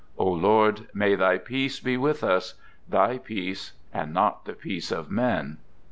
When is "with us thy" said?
1.95-3.19